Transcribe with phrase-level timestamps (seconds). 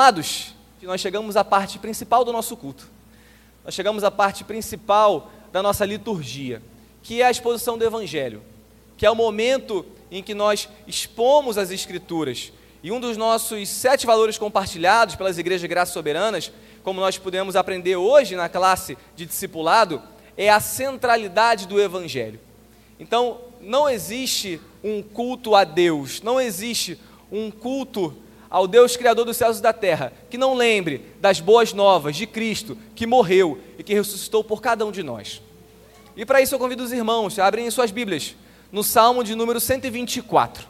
[0.00, 2.88] Amados, nós chegamos à parte principal do nosso culto.
[3.62, 6.62] Nós chegamos à parte principal da nossa liturgia,
[7.02, 8.40] que é a exposição do Evangelho,
[8.96, 12.50] que é o momento em que nós expomos as Escrituras.
[12.82, 16.50] E um dos nossos sete valores compartilhados pelas igrejas de graças soberanas,
[16.82, 20.02] como nós pudemos aprender hoje na classe de discipulado,
[20.34, 22.40] é a centralidade do Evangelho.
[22.98, 26.98] Então, não existe um culto a Deus, não existe
[27.30, 28.16] um culto
[28.50, 32.26] ao Deus Criador dos céus e da terra, que não lembre das boas novas de
[32.26, 35.40] Cristo, que morreu e que ressuscitou por cada um de nós.
[36.16, 38.34] E para isso eu convido os irmãos a abrirem suas Bíblias
[38.72, 40.66] no Salmo de número 124.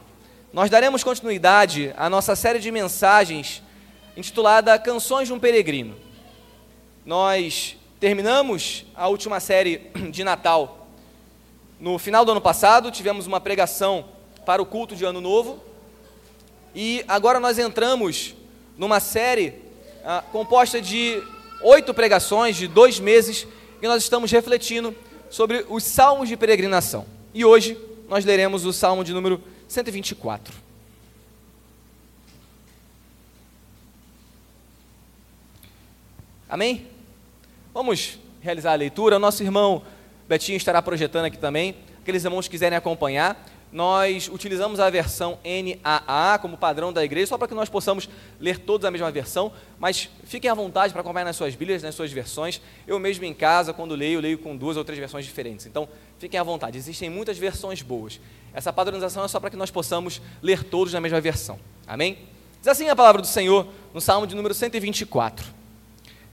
[0.53, 3.63] Nós daremos continuidade à nossa série de mensagens
[4.15, 5.97] intitulada Canções de um Peregrino.
[7.07, 10.87] Nós terminamos a última série de Natal.
[11.79, 14.05] No final do ano passado, tivemos uma pregação
[14.45, 15.70] para o culto de Ano Novo
[16.75, 18.35] e agora nós entramos
[18.77, 19.55] numa série
[20.05, 21.23] ah, composta de
[21.63, 23.47] oito pregações, de dois meses,
[23.83, 24.95] e nós estamos refletindo
[25.29, 27.07] sobre os salmos de peregrinação.
[27.35, 30.55] E hoje nós leremos o salmo de número 124.
[36.49, 36.89] Amém?
[37.73, 39.17] Vamos realizar a leitura.
[39.17, 39.83] O nosso irmão
[40.29, 41.77] Betinho estará projetando aqui também.
[42.03, 47.39] Aqueles irmãos que quiserem acompanhar, nós utilizamos a versão NAA como padrão da igreja, só
[47.39, 48.09] para que nós possamos
[48.41, 51.95] ler todos a mesma versão, mas fiquem à vontade para acompanhar nas suas Bíblias, nas
[51.95, 52.61] suas versões.
[52.87, 55.67] Eu mesmo em casa, quando leio, leio com duas ou três versões diferentes.
[55.67, 58.21] Então, fiquem à vontade, existem muitas versões boas.
[58.53, 61.59] Essa padronização é só para que nós possamos ler todos na mesma versão.
[61.87, 62.19] Amém?
[62.59, 65.47] Diz assim a palavra do Senhor no Salmo de número 124.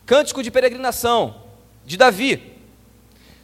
[0.07, 1.43] Cântico de peregrinação
[1.85, 2.57] de Davi.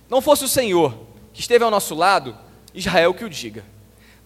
[0.09, 0.97] Não fosse o Senhor
[1.31, 2.35] que esteve ao nosso lado,
[2.73, 3.72] Israel que o diga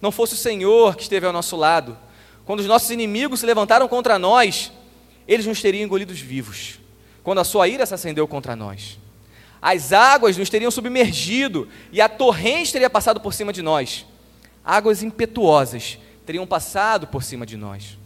[0.01, 1.97] não fosse o Senhor que esteve ao nosso lado,
[2.45, 4.71] quando os nossos inimigos se levantaram contra nós,
[5.27, 6.79] eles nos teriam engolidos vivos,
[7.23, 8.97] quando a sua ira se acendeu contra nós.
[9.61, 14.05] As águas nos teriam submergido e a torrente teria passado por cima de nós.
[14.63, 17.97] Águas impetuosas teriam passado por cima de nós.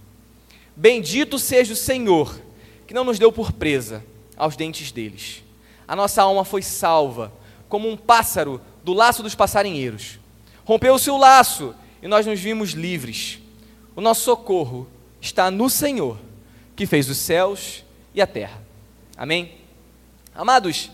[0.75, 2.41] Bendito seja o Senhor,
[2.88, 4.03] que não nos deu por presa
[4.38, 5.44] aos dentes deles.
[5.88, 7.31] A nossa alma foi salva,
[7.68, 10.19] como um pássaro do laço dos passarinheiros.
[10.63, 13.39] Rompeu-se o laço e nós nos vimos livres.
[13.95, 14.88] O nosso socorro
[15.19, 16.17] está no Senhor,
[16.75, 18.62] que fez os céus e a terra.
[19.16, 19.59] Amém?
[20.34, 20.89] Amados,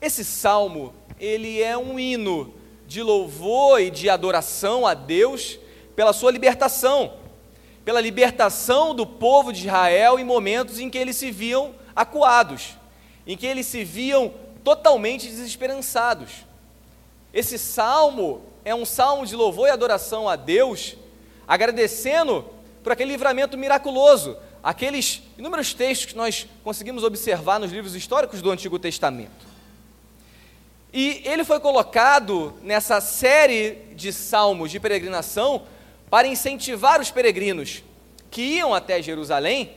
[0.00, 2.52] esse salmo, ele é um hino
[2.86, 5.58] de louvor e de adoração a Deus
[5.94, 7.14] pela sua libertação,
[7.84, 12.76] pela libertação do povo de Israel em momentos em que eles se viam acuados,
[13.26, 16.44] em que eles se viam totalmente desesperançados.
[17.32, 20.96] Esse salmo é um salmo de louvor e adoração a Deus,
[21.46, 22.44] agradecendo
[22.82, 28.50] por aquele livramento miraculoso, aqueles inúmeros textos que nós conseguimos observar nos livros históricos do
[28.50, 29.46] Antigo Testamento.
[30.92, 35.62] E ele foi colocado nessa série de salmos de peregrinação
[36.10, 37.84] para incentivar os peregrinos
[38.32, 39.76] que iam até Jerusalém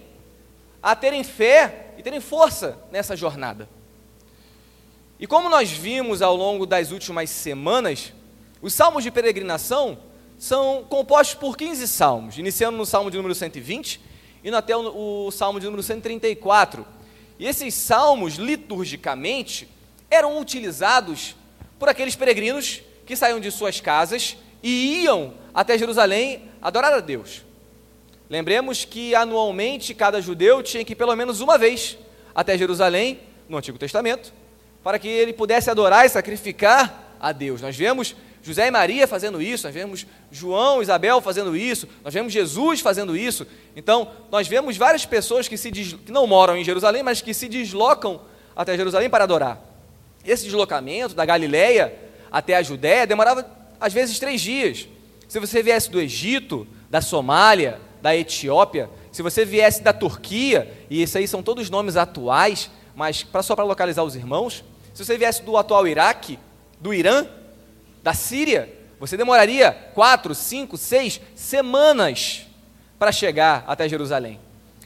[0.82, 3.70] a terem fé e terem força nessa jornada.
[5.20, 8.14] E como nós vimos ao longo das últimas semanas,
[8.62, 9.98] os salmos de peregrinação
[10.38, 14.02] são compostos por 15 salmos, iniciando no salmo de número 120
[14.44, 16.86] e até o, o salmo de número 134.
[17.38, 19.68] E esses salmos, liturgicamente,
[20.10, 21.36] eram utilizados
[21.78, 27.44] por aqueles peregrinos que saíam de suas casas e iam até Jerusalém adorar a Deus.
[28.30, 31.98] Lembremos que anualmente cada judeu tinha que ir pelo menos uma vez
[32.36, 34.32] até Jerusalém, no Antigo Testamento,
[34.84, 37.62] para que ele pudesse adorar e sacrificar a Deus.
[37.62, 42.14] Nós vemos José e Maria fazendo isso, nós vemos João e Isabel fazendo isso, nós
[42.14, 43.46] vemos Jesus fazendo isso.
[43.76, 47.48] Então, nós vemos várias pessoas que, se que não moram em Jerusalém, mas que se
[47.48, 48.22] deslocam
[48.56, 49.62] até Jerusalém para adorar.
[50.26, 51.94] Esse deslocamento da Galileia
[52.32, 53.46] até a Judéia demorava
[53.80, 54.88] às vezes três dias.
[55.28, 61.02] Se você viesse do Egito, da Somália, da Etiópia, se você viesse da Turquia, e
[61.02, 64.64] esses aí são todos nomes atuais, mas só para localizar os irmãos,
[64.94, 66.40] se você viesse do atual Iraque,
[66.80, 67.26] do Irã,
[68.02, 72.46] da Síria, você demoraria quatro, cinco, seis semanas
[72.98, 74.40] para chegar até Jerusalém.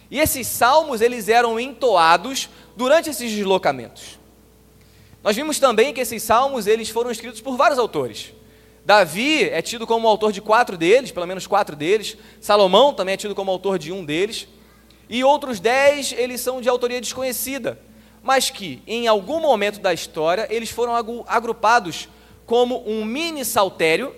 [0.09, 4.19] E esses salmos eles eram entoados durante esses deslocamentos.
[5.23, 8.33] Nós vimos também que esses salmos eles foram escritos por vários autores.
[8.85, 12.17] Davi é tido como autor de quatro deles, pelo menos quatro deles.
[12.41, 14.47] Salomão também é tido como autor de um deles.
[15.09, 17.79] E outros dez eles são de autoria desconhecida,
[18.21, 20.93] mas que em algum momento da história eles foram
[21.27, 22.09] agrupados
[22.45, 24.15] como um mini saltério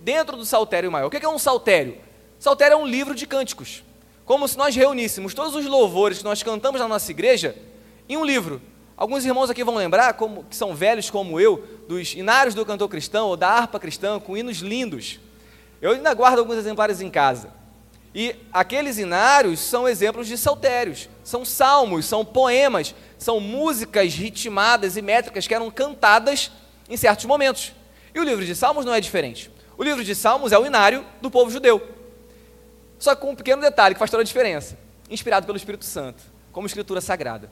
[0.00, 1.06] dentro do saltério maior.
[1.06, 1.98] O que é um saltério?
[2.38, 3.82] Saltério é um livro de cânticos,
[4.24, 7.56] como se nós reuníssemos todos os louvores que nós cantamos na nossa igreja
[8.08, 8.60] em um livro.
[8.96, 12.88] Alguns irmãos aqui vão lembrar, como, que são velhos como eu, dos inários do cantor
[12.88, 15.20] cristão ou da harpa cristã, com hinos lindos.
[15.82, 17.52] Eu ainda guardo alguns exemplares em casa.
[18.14, 25.02] E aqueles inários são exemplos de saltérios, são salmos, são poemas, são músicas ritmadas e
[25.02, 26.50] métricas que eram cantadas
[26.88, 27.72] em certos momentos.
[28.14, 29.50] E o livro de Salmos não é diferente.
[29.76, 31.86] O livro de Salmos é o inário do povo judeu.
[32.98, 34.78] Só com um pequeno detalhe que faz toda a diferença.
[35.10, 37.50] Inspirado pelo Espírito Santo, como escritura sagrada.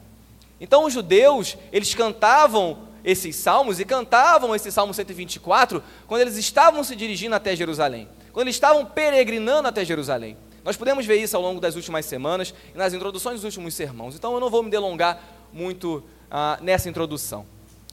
[0.61, 6.83] Então os judeus, eles cantavam esses salmos e cantavam esse Salmo 124 quando eles estavam
[6.83, 10.37] se dirigindo até Jerusalém, quando eles estavam peregrinando até Jerusalém.
[10.65, 14.15] Nós podemos ver isso ao longo das últimas semanas e nas introduções dos últimos sermãos.
[14.15, 15.23] Então eu não vou me delongar
[15.53, 17.45] muito ah, nessa introdução.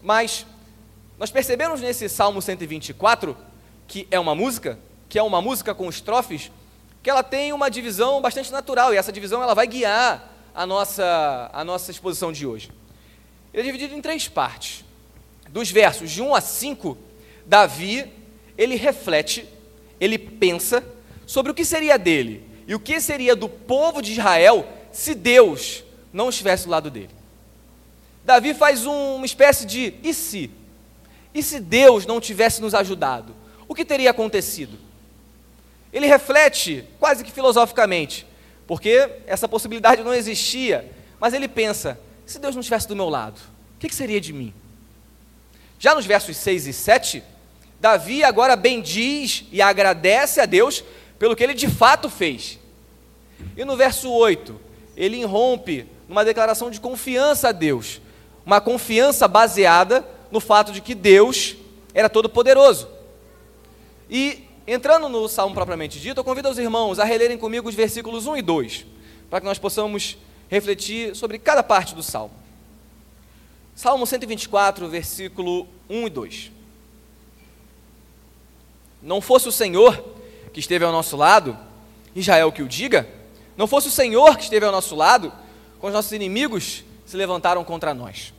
[0.01, 0.45] Mas
[1.21, 3.37] nós percebemos nesse Salmo 124
[3.87, 6.51] que é uma música, que é uma música com estrofes,
[7.03, 11.51] que ela tem uma divisão bastante natural e essa divisão ela vai guiar a nossa,
[11.53, 12.71] a nossa exposição de hoje.
[13.53, 14.83] Ele é dividido em três partes.
[15.47, 16.97] Dos versos de 1 a 5,
[17.45, 18.11] Davi,
[18.57, 19.47] ele reflete,
[19.99, 20.83] ele pensa
[21.27, 25.83] sobre o que seria dele e o que seria do povo de Israel se Deus
[26.11, 27.11] não estivesse do lado dele.
[28.25, 30.49] Davi faz um, uma espécie de e se?
[31.33, 33.35] E se Deus não tivesse nos ajudado?
[33.67, 34.77] O que teria acontecido?
[35.93, 38.25] Ele reflete quase que filosoficamente,
[38.67, 40.89] porque essa possibilidade não existia,
[41.19, 43.39] mas ele pensa: se Deus não estivesse do meu lado,
[43.75, 44.53] o que, seria de mim?
[45.79, 47.23] Já nos versos 6 e 7,
[47.79, 50.83] Davi agora bendiz e agradece a Deus
[51.17, 52.59] pelo que ele de fato fez.
[53.57, 54.59] E no verso 8,
[54.95, 58.01] ele irrompe numa declaração de confiança a Deus,
[58.45, 61.55] uma confiança baseada no fato de que Deus
[61.93, 62.87] era todo-poderoso.
[64.09, 68.25] E entrando no salmo propriamente dito, eu convido os irmãos a relerem comigo os versículos
[68.25, 68.85] 1 e 2,
[69.29, 70.17] para que nós possamos
[70.49, 72.33] refletir sobre cada parte do salmo.
[73.75, 76.51] Salmo 124, versículo 1 e 2.
[79.01, 80.03] Não fosse o Senhor
[80.53, 81.57] que esteve ao nosso lado,
[82.15, 83.07] Israel que o diga,
[83.57, 85.31] não fosse o Senhor que esteve ao nosso lado,
[85.79, 88.33] quando os nossos inimigos se levantaram contra nós.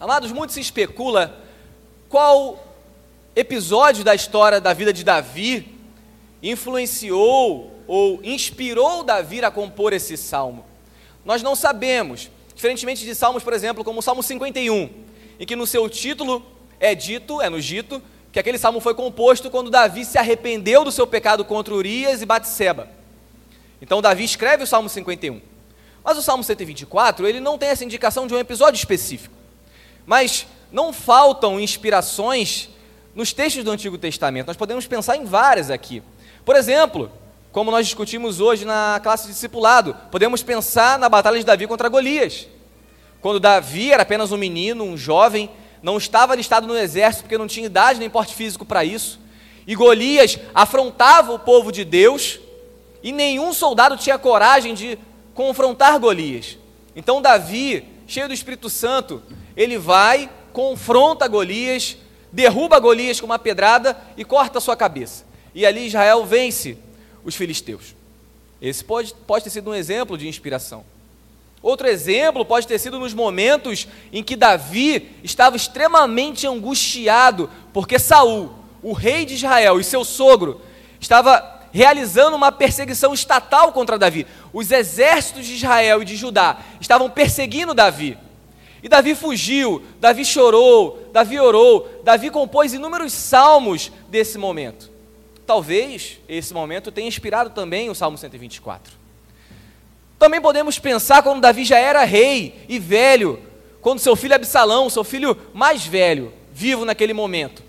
[0.00, 1.36] Amados, muito se especula
[2.08, 2.64] qual
[3.34, 5.76] episódio da história da vida de Davi
[6.40, 10.64] influenciou ou inspirou Davi a compor esse salmo.
[11.24, 14.88] Nós não sabemos, diferentemente de salmos, por exemplo, como o Salmo 51,
[15.40, 16.46] em que no seu título
[16.78, 20.92] é dito, é no dito, que aquele salmo foi composto quando Davi se arrependeu do
[20.92, 22.88] seu pecado contra Urias e Batseba.
[23.82, 25.40] Então Davi escreve o Salmo 51.
[26.04, 29.37] Mas o Salmo 124, ele não tem essa indicação de um episódio específico.
[30.08, 32.70] Mas não faltam inspirações
[33.14, 34.46] nos textos do Antigo Testamento.
[34.46, 36.02] Nós podemos pensar em várias aqui.
[36.46, 37.12] Por exemplo,
[37.52, 41.90] como nós discutimos hoje na classe de discipulado, podemos pensar na batalha de Davi contra
[41.90, 42.48] Golias.
[43.20, 45.50] Quando Davi era apenas um menino, um jovem,
[45.82, 49.20] não estava listado no exército porque não tinha idade nem porte físico para isso.
[49.66, 52.40] E Golias afrontava o povo de Deus
[53.02, 54.98] e nenhum soldado tinha coragem de
[55.34, 56.56] confrontar Golias.
[56.96, 59.22] Então Davi, cheio do Espírito Santo,
[59.54, 61.98] ele vai, confronta Golias,
[62.32, 65.24] derruba Golias com uma pedrada e corta a sua cabeça.
[65.54, 66.78] E ali Israel vence
[67.22, 67.94] os filisteus.
[68.60, 70.84] Esse pode, pode ter sido um exemplo de inspiração.
[71.62, 78.54] Outro exemplo pode ter sido nos momentos em que Davi estava extremamente angustiado, porque Saul,
[78.82, 80.60] o rei de Israel e seu sogro,
[81.00, 84.26] estava realizando uma perseguição estatal contra Davi.
[84.52, 88.16] Os exércitos de Israel e de Judá estavam perseguindo Davi.
[88.82, 94.90] E Davi fugiu, Davi chorou, Davi orou, Davi compôs inúmeros salmos desse momento.
[95.46, 98.92] Talvez esse momento tenha inspirado também o Salmo 124.
[100.18, 103.40] Também podemos pensar quando Davi já era rei e velho,
[103.80, 107.62] quando seu filho Absalão, seu filho mais velho, vivo naquele momento,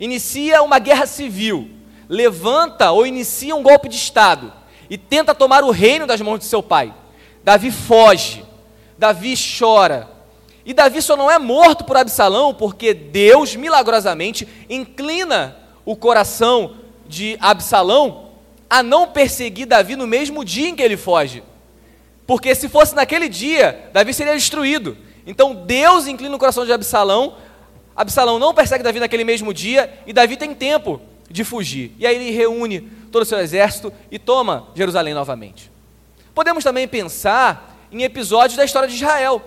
[0.00, 1.70] inicia uma guerra civil
[2.08, 4.52] levanta ou inicia um golpe de Estado
[4.88, 6.94] e tenta tomar o reino das mãos de seu pai.
[7.42, 8.44] Davi foge,
[8.96, 10.08] Davi chora.
[10.64, 17.36] E Davi só não é morto por Absalão porque Deus milagrosamente inclina o coração de
[17.40, 18.26] Absalão
[18.68, 21.42] a não perseguir Davi no mesmo dia em que ele foge.
[22.26, 24.96] Porque se fosse naquele dia, Davi seria destruído.
[25.24, 27.36] Então Deus inclina o coração de Absalão.
[27.94, 31.92] Absalão não persegue Davi naquele mesmo dia e Davi tem tempo de fugir.
[31.98, 32.80] E aí ele reúne
[33.10, 35.70] todo o seu exército e toma Jerusalém novamente.
[36.34, 39.42] Podemos também pensar em episódios da história de Israel.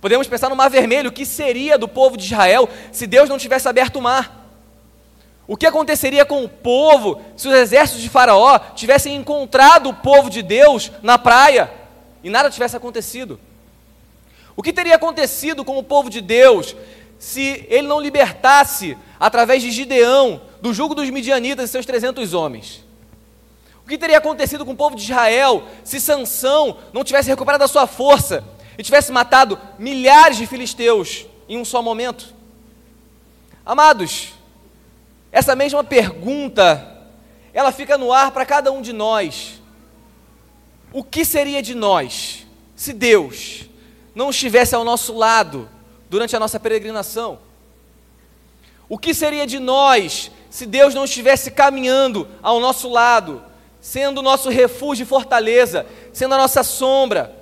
[0.00, 3.38] Podemos pensar no Mar Vermelho, o que seria do povo de Israel se Deus não
[3.38, 4.38] tivesse aberto o mar?
[5.46, 10.28] O que aconteceria com o povo se os exércitos de Faraó tivessem encontrado o povo
[10.28, 11.72] de Deus na praia
[12.22, 13.40] e nada tivesse acontecido?
[14.54, 16.76] O que teria acontecido com o povo de Deus
[17.18, 22.84] se ele não libertasse, através de Gideão, do jugo dos midianitas e seus 300 homens?
[23.84, 27.68] O que teria acontecido com o povo de Israel se Sansão não tivesse recuperado a
[27.68, 28.44] sua força
[28.76, 32.34] e tivesse matado milhares de filisteus em um só momento?
[33.64, 34.34] Amados,
[35.32, 37.06] essa mesma pergunta,
[37.52, 39.60] ela fica no ar para cada um de nós.
[40.92, 43.64] O que seria de nós se Deus
[44.14, 45.68] não estivesse ao nosso lado
[46.08, 47.38] durante a nossa peregrinação?
[48.88, 53.40] O que seria de nós se Deus não estivesse caminhando ao nosso lado,
[53.80, 57.32] sendo o nosso refúgio e fortaleza, sendo a nossa sombra?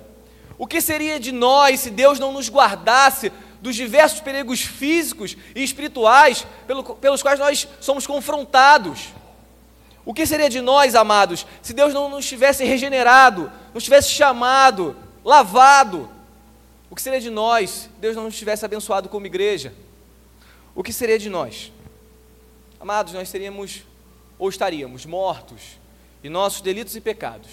[0.55, 5.63] O que seria de nós se Deus não nos guardasse dos diversos perigos físicos e
[5.63, 9.07] espirituais pelo, pelos quais nós somos confrontados.
[10.05, 14.95] O que seria de nós, amados, se Deus não nos tivesse regenerado, nos tivesse chamado,
[15.25, 16.07] lavado?
[16.87, 19.73] O que seria de nós se Deus não nos tivesse abençoado como igreja?
[20.75, 21.71] O que seria de nós?
[22.79, 23.83] Amados, nós seríamos
[24.37, 25.79] ou estaríamos mortos
[26.23, 27.49] em nossos delitos e pecados.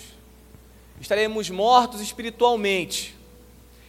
[1.00, 3.16] Estaremos mortos espiritualmente.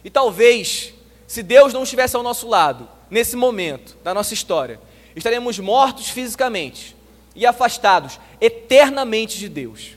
[0.02, 0.94] E talvez
[1.26, 4.80] se Deus não estivesse ao nosso lado, nesse momento da nossa história,
[5.14, 6.96] estaremos mortos fisicamente
[7.34, 9.96] e afastados eternamente de Deus.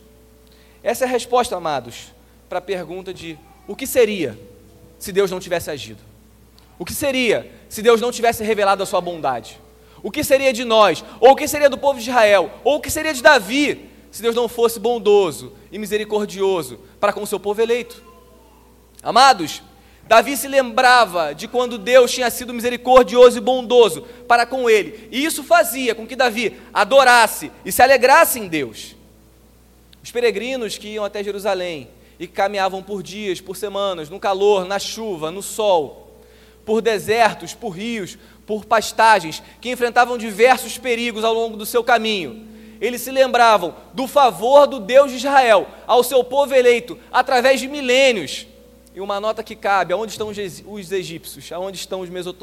[0.84, 2.14] Essa é a resposta, amados,
[2.48, 4.38] para a pergunta de o que seria
[4.98, 6.02] se Deus não tivesse agido?
[6.78, 9.60] O que seria se Deus não tivesse revelado a sua bondade?
[10.02, 11.04] O que seria de nós?
[11.20, 12.52] Ou o que seria do povo de Israel?
[12.64, 17.22] Ou o que seria de Davi se Deus não fosse bondoso e misericordioso para com
[17.22, 18.04] o seu povo eleito?
[19.02, 19.62] Amados,
[20.10, 25.24] Davi se lembrava de quando Deus tinha sido misericordioso e bondoso para com ele, e
[25.24, 28.96] isso fazia com que Davi adorasse e se alegrasse em Deus.
[30.04, 31.90] Os peregrinos que iam até Jerusalém
[32.20, 36.20] e caminhavam por dias, por semanas, no calor, na chuva, no sol,
[36.66, 38.18] por desertos, por rios,
[38.50, 42.48] por pastagens, que enfrentavam diversos perigos ao longo do seu caminho.
[42.82, 47.68] Eles se lembravam do favor do Deus de Israel ao seu povo eleito através de
[47.68, 48.48] milênios
[48.96, 51.52] e uma nota que cabe: aonde estão os egípcios?
[51.52, 52.02] Aonde estão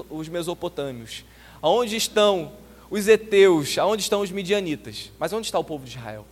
[0.09, 1.25] os mesopotâmios?
[1.61, 2.53] Aonde estão
[2.89, 3.77] os heteus?
[3.77, 5.11] Aonde estão os midianitas?
[5.19, 6.25] Mas onde está o povo de Israel?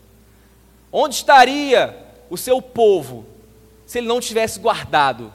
[0.93, 1.99] Onde estaria
[2.31, 3.26] o seu povo
[3.85, 5.33] se ele não tivesse guardado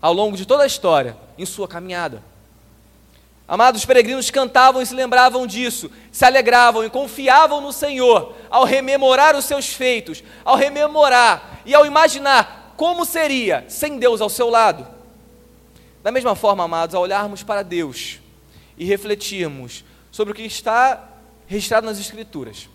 [0.00, 2.29] ao longo de toda a história em sua caminhada?
[3.50, 9.34] Amados peregrinos cantavam e se lembravam disso, se alegravam e confiavam no Senhor ao rememorar
[9.34, 14.86] os seus feitos, ao rememorar e ao imaginar como seria sem Deus ao seu lado?
[16.00, 18.20] Da mesma forma, amados, ao olharmos para Deus
[18.78, 21.08] e refletirmos sobre o que está
[21.48, 22.68] registrado nas Escrituras,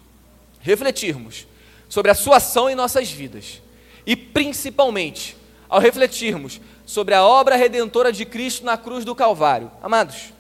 [0.59, 1.47] refletirmos
[1.87, 3.61] sobre a sua ação em nossas vidas
[4.05, 5.37] e, principalmente,
[5.69, 10.34] ao refletirmos sobre a obra redentora de Cristo na cruz do Calvário, amados,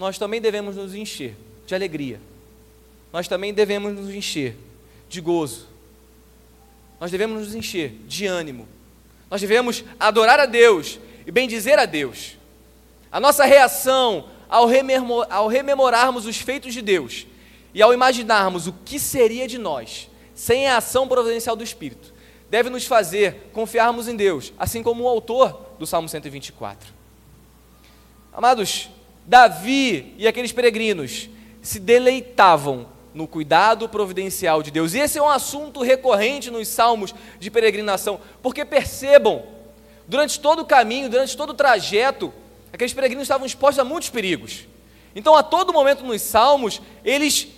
[0.00, 2.20] nós também devemos nos encher de alegria,
[3.12, 4.56] nós também devemos nos encher
[5.08, 5.68] de gozo,
[6.98, 8.66] nós devemos nos encher de ânimo
[9.30, 12.36] nós devemos adorar a Deus e bendizer a Deus.
[13.12, 17.26] A nossa reação ao, rememor, ao rememorarmos os feitos de Deus
[17.72, 22.12] e ao imaginarmos o que seria de nós sem a ação providencial do Espírito,
[22.48, 26.92] deve nos fazer confiarmos em Deus, assim como o autor do Salmo 124.
[28.32, 28.88] Amados,
[29.26, 31.28] Davi e aqueles peregrinos
[31.62, 34.94] se deleitavam no cuidado providencial de Deus.
[34.94, 39.42] E esse é um assunto recorrente nos salmos de peregrinação, porque percebam,
[40.06, 42.32] durante todo o caminho, durante todo o trajeto,
[42.72, 44.66] aqueles peregrinos estavam expostos a muitos perigos.
[45.14, 47.48] Então, a todo momento nos salmos, eles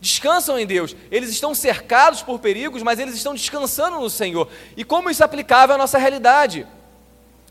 [0.00, 0.94] descansam em Deus.
[1.10, 4.48] Eles estão cercados por perigos, mas eles estão descansando no Senhor.
[4.76, 6.66] E como isso é aplicável à nossa realidade?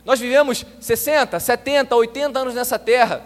[0.06, 3.26] Nós vivemos 60, 70, 80 anos nessa terra.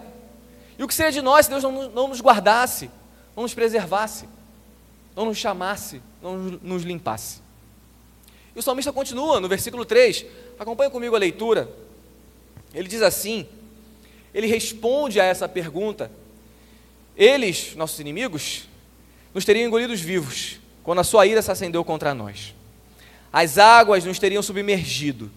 [0.82, 2.90] E o que seria de nós se Deus não, não nos guardasse?
[3.34, 4.28] não nos preservasse,
[5.16, 7.40] não nos chamasse, não nos limpasse.
[8.54, 10.26] E o salmista continua no versículo 3,
[10.58, 11.70] acompanha comigo a leitura.
[12.74, 13.46] Ele diz assim:
[14.34, 16.10] ele responde a essa pergunta.
[17.16, 18.68] Eles, nossos inimigos,
[19.34, 22.54] nos teriam engolidos vivos quando a sua ira se acendeu contra nós.
[23.32, 25.30] As águas nos teriam submergido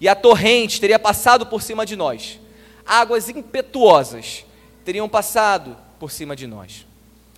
[0.00, 2.38] e a torrente teria passado por cima de nós.
[2.86, 4.44] Águas impetuosas
[4.84, 6.86] teriam passado por cima de nós.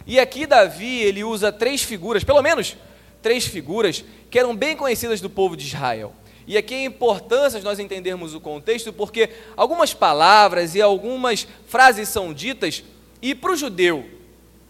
[0.07, 2.77] E aqui Davi, ele usa três figuras, pelo menos
[3.23, 6.13] três figuras, que eram bem conhecidas do povo de Israel.
[6.47, 12.35] E aqui a importância nós entendermos o contexto, porque algumas palavras e algumas frases são
[12.35, 12.85] ditas,
[13.23, 14.05] e para o judeu,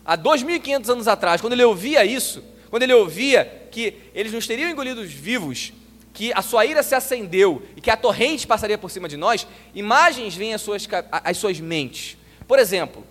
[0.05, 4.71] há 2.500 anos atrás, quando ele ouvia isso, quando ele ouvia que eles nos teriam
[4.71, 5.73] engolidos vivos,
[6.13, 9.45] que a sua ira se acendeu e que a torrente passaria por cima de nós,
[9.75, 12.17] imagens vêm às suas, às suas mentes.
[12.47, 13.05] Por exemplo,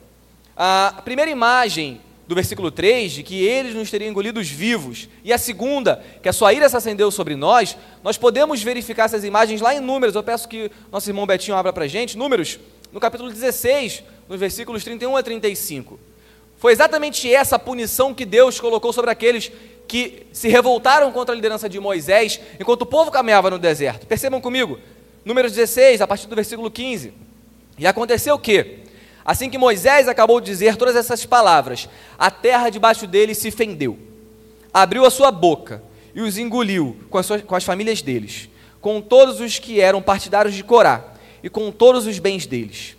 [0.55, 5.37] a primeira imagem do versículo 3, de que eles nos teriam engolidos vivos, e a
[5.37, 9.75] segunda, que a sua ira se acendeu sobre nós, nós podemos verificar essas imagens lá
[9.75, 10.15] em Números.
[10.15, 12.17] Eu peço que nosso irmão Betinho abra para a gente.
[12.17, 12.59] Números,
[12.91, 15.99] no capítulo 16, nos versículos 31 a 35.
[16.57, 19.51] Foi exatamente essa punição que Deus colocou sobre aqueles
[19.85, 24.07] que se revoltaram contra a liderança de Moisés enquanto o povo caminhava no deserto.
[24.07, 24.79] Percebam comigo,
[25.25, 27.13] Números 16, a partir do versículo 15.
[27.77, 28.82] E aconteceu o que?
[29.25, 31.87] Assim que Moisés acabou de dizer todas essas palavras,
[32.17, 33.97] a terra debaixo dele se fendeu,
[34.73, 35.81] abriu a sua boca
[36.13, 38.49] e os engoliu com as, suas, com as famílias deles,
[38.81, 42.97] com todos os que eram partidários de Corá e com todos os bens deles.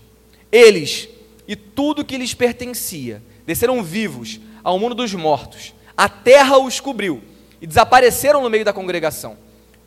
[0.51, 1.09] Eles
[1.47, 5.75] e tudo que lhes pertencia desceram vivos ao mundo dos mortos.
[5.97, 7.23] A terra os cobriu
[7.61, 9.37] e desapareceram no meio da congregação.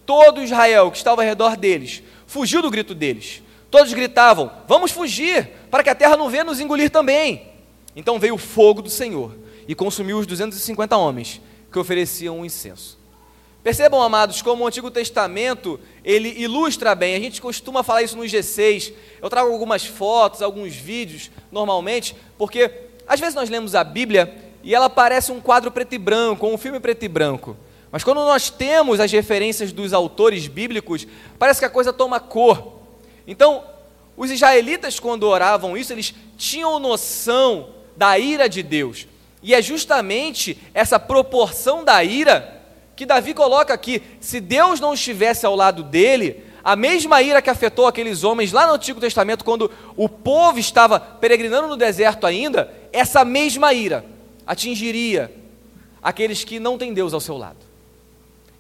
[0.06, 3.42] Todo Israel que estava ao redor deles fugiu do grito deles.
[3.70, 7.48] Todos gritavam: Vamos fugir, para que a terra não venha nos engolir também.
[7.96, 9.36] Então veio o fogo do Senhor
[9.68, 12.98] e consumiu os 250 homens que ofereciam o incenso.
[13.64, 17.16] Percebam, amados, como o Antigo Testamento ele ilustra bem.
[17.16, 18.94] A gente costuma falar isso no G6.
[19.22, 22.72] Eu trago algumas fotos, alguns vídeos, normalmente, porque
[23.06, 24.34] às vezes nós lemos a Bíblia
[24.64, 27.58] e ela parece um quadro preto e branco, um filme preto e branco.
[27.92, 31.08] Mas quando nós temos as referências dos autores bíblicos,
[31.40, 32.77] parece que a coisa toma cor.
[33.28, 33.64] Então,
[34.16, 39.06] os israelitas, quando oravam isso, eles tinham noção da ira de Deus.
[39.44, 42.56] E é justamente essa proporção da ira
[42.96, 44.02] que Davi coloca aqui.
[44.20, 48.66] Se Deus não estivesse ao lado dele, a mesma ira que afetou aqueles homens lá
[48.66, 54.04] no Antigo Testamento, quando o povo estava peregrinando no deserto ainda, essa mesma ira
[54.46, 55.32] atingiria
[56.02, 57.58] aqueles que não têm Deus ao seu lado.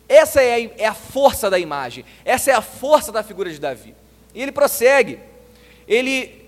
[0.07, 3.95] Essa é a, é força da imagem, essa é a força da figura de Davi.
[4.37, 5.17] E ele prossegue,
[5.87, 6.45] ele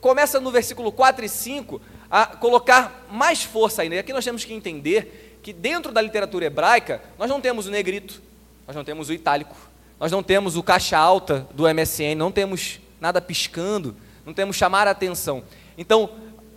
[0.00, 3.96] começa no versículo 4 e 5 a colocar mais força ainda.
[3.96, 7.72] E aqui nós temos que entender que dentro da literatura hebraica, nós não temos o
[7.72, 8.22] negrito,
[8.68, 9.56] nós não temos o itálico,
[9.98, 14.86] nós não temos o caixa alta do MSN, não temos nada piscando, não temos chamar
[14.86, 15.42] a atenção.
[15.76, 16.10] Então,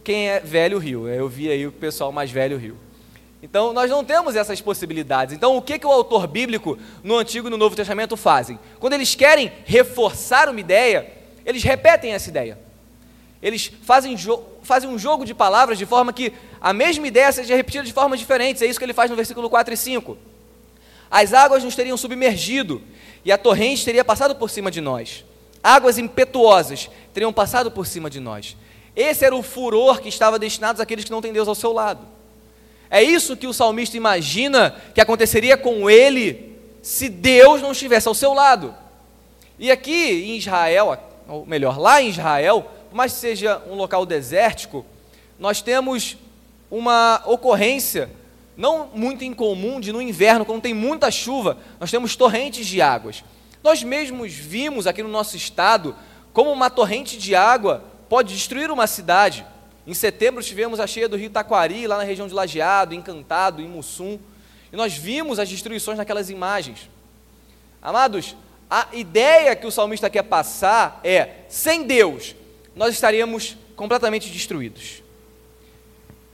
[0.04, 1.08] quem é velho riu.
[1.10, 2.78] Eu vi aí o pessoal mais velho riu.
[3.42, 5.36] Então, nós não temos essas possibilidades.
[5.36, 8.60] Então, o que, que o autor bíblico no Antigo e no Novo Testamento fazem?
[8.80, 11.08] Quando eles querem reforçar uma ideia,
[11.46, 12.58] eles repetem essa ideia.
[13.42, 14.16] Eles fazem,
[14.64, 18.20] fazem um jogo de palavras de forma que a mesma ideia seja repetida de formas
[18.20, 18.62] diferentes.
[18.62, 20.18] É isso que ele faz no versículo 4 e 5.
[21.10, 22.82] As águas nos teriam submergido
[23.24, 25.24] e a torrente teria passado por cima de nós.
[25.64, 28.58] Águas impetuosas teriam passado por cima de nós.
[28.96, 32.17] Esse era o furor que estava destinado àqueles que não têm Deus ao seu lado.
[32.90, 38.14] É isso que o salmista imagina que aconteceria com ele se Deus não estivesse ao
[38.14, 38.74] seu lado.
[39.60, 40.98] E aqui em Israel,
[41.28, 44.86] ou melhor, lá em Israel, por mais que seja um local desértico,
[45.38, 46.18] nós temos
[46.70, 48.10] uma ocorrência
[48.56, 53.24] não muito incomum de no inverno, quando tem muita chuva, nós temos torrentes de águas.
[53.64, 55.96] Nós mesmos vimos aqui no nosso estado
[56.34, 59.46] como uma torrente de água pode destruir uma cidade.
[59.88, 63.70] Em setembro tivemos a cheia do rio Taquari, lá na região de Lajeado, Encantado, em
[63.70, 64.20] Mussum,
[64.72, 66.90] e nós vimos as destruições naquelas imagens.
[67.82, 68.36] Amados,
[68.70, 72.36] a ideia que o salmista quer passar é: sem Deus,
[72.76, 75.02] nós estaríamos completamente destruídos.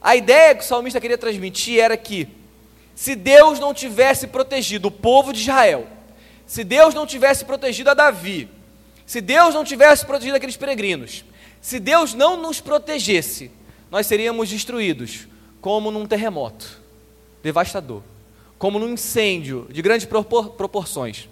[0.01, 2.27] A ideia que o salmista queria transmitir era que,
[2.95, 5.87] se Deus não tivesse protegido o povo de Israel,
[6.47, 8.49] se Deus não tivesse protegido a Davi,
[9.05, 11.23] se Deus não tivesse protegido aqueles peregrinos,
[11.63, 13.49] se Deus não nos protegesse,
[13.89, 15.30] nós seríamos destruídos,
[15.62, 16.82] como num terremoto
[17.41, 18.02] devastador,
[18.60, 21.30] como num incêndio de grandes propor proporções,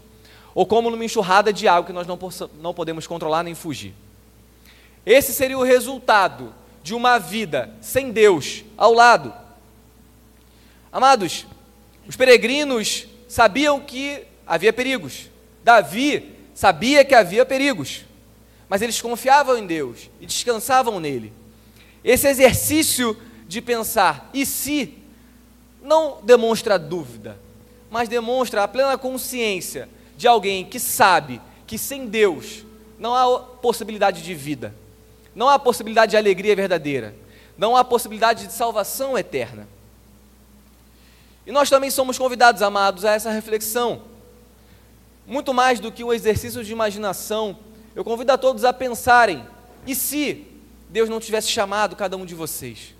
[0.55, 2.17] ou como numa enxurrada de água que nós não,
[2.61, 3.93] não podemos controlar nem fugir.
[5.05, 9.33] Esse seria o resultado de uma vida sem Deus ao lado.
[10.93, 11.45] Amados,
[12.07, 15.29] os peregrinos sabiam que havia perigos.
[15.61, 18.05] Davi sabia que havia perigos,
[18.71, 21.33] mas eles confiavam em Deus e descansavam nele.
[22.01, 24.97] Esse exercício de pensar, e se,
[25.81, 27.37] não demonstra dúvida,
[27.89, 32.63] mas demonstra a plena consciência de alguém que sabe que sem Deus
[32.97, 34.73] não há possibilidade de vida.
[35.35, 37.13] Não há possibilidade de alegria verdadeira.
[37.57, 39.67] Não há possibilidade de salvação eterna.
[41.45, 44.03] E nós também somos convidados, amados, a essa reflexão.
[45.27, 47.57] Muito mais do que um exercício de imaginação,
[47.95, 49.45] eu convido a todos a pensarem:
[49.85, 50.47] e se
[50.89, 52.95] Deus não tivesse chamado cada um de vocês?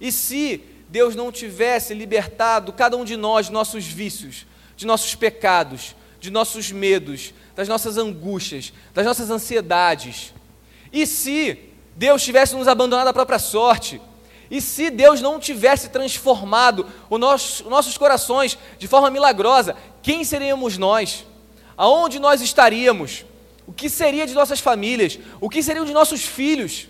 [0.00, 4.46] E se Deus não tivesse libertado cada um de nós de nossos vícios,
[4.76, 10.32] de nossos pecados, de nossos medos, das nossas angústias, das nossas ansiedades?
[10.92, 11.58] E se
[11.96, 14.00] Deus tivesse nos abandonado à própria sorte?
[14.50, 20.78] E se Deus não tivesse transformado os nossos, nossos corações de forma milagrosa, quem seríamos
[20.78, 21.24] nós?
[21.76, 23.24] Aonde nós estaríamos?
[23.66, 25.18] O que seria de nossas famílias?
[25.40, 26.88] O que seriam de nossos filhos?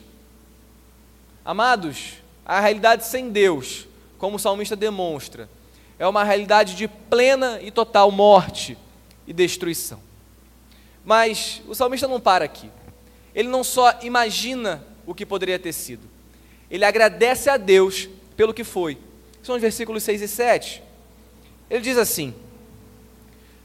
[1.45, 3.87] Amados, a realidade sem Deus,
[4.19, 5.49] como o salmista demonstra,
[5.99, 8.77] é uma realidade de plena e total morte
[9.27, 10.01] e destruição.
[11.05, 12.71] Mas o salmista não para aqui.
[13.35, 16.03] Ele não só imagina o que poderia ter sido,
[16.71, 18.99] ele agradece a Deus pelo que foi.
[19.43, 20.83] São os versículos 6 e 7.
[21.71, 22.35] Ele diz assim: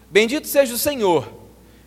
[0.10, 1.28] Bendito seja o Senhor,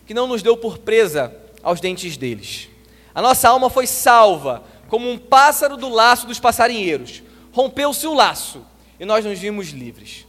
[0.05, 2.69] que não nos deu por presa aos dentes deles.
[3.13, 7.23] A nossa alma foi salva, como um pássaro do laço dos passarinheiros.
[7.51, 8.65] Rompeu-se o laço
[8.99, 10.25] e nós nos vimos livres.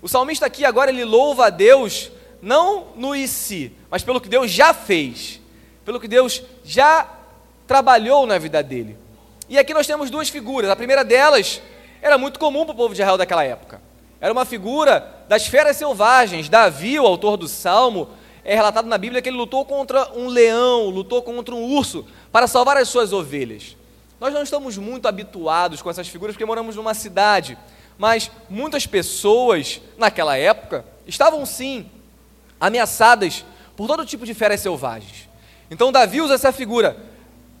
[0.00, 2.10] O salmista aqui agora ele louva a Deus
[2.40, 5.40] não no e si, mas pelo que Deus já fez,
[5.84, 7.08] pelo que Deus já
[7.66, 8.98] trabalhou na vida dele.
[9.48, 10.70] E aqui nós temos duas figuras.
[10.70, 11.62] A primeira delas
[12.00, 13.80] era muito comum para o povo de Israel daquela época.
[14.20, 16.48] Era uma figura das feras selvagens.
[16.48, 18.10] Davi, o autor do Salmo,
[18.44, 22.46] é relatado na Bíblia que ele lutou contra um leão, lutou contra um urso para
[22.46, 23.76] salvar as suas ovelhas.
[24.20, 27.56] Nós não estamos muito habituados com essas figuras porque moramos numa cidade,
[27.98, 31.88] mas muitas pessoas naquela época estavam sim
[32.60, 33.44] ameaçadas
[33.76, 35.28] por todo tipo de feras selvagens.
[35.70, 37.10] Então Davi usa essa figura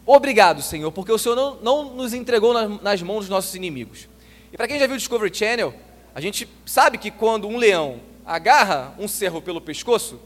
[0.04, 4.08] Obrigado, Senhor, porque o Senhor não, não nos entregou nas, nas mãos dos nossos inimigos.
[4.52, 5.72] E para quem já viu o Discovery Channel,
[6.12, 10.20] a gente sabe que quando um leão agarra um cervo pelo pescoço,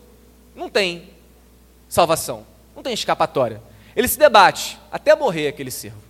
[0.56, 1.10] não tem
[1.88, 3.62] salvação, não tem escapatória.
[3.94, 6.02] Ele se debate até morrer aquele cervo.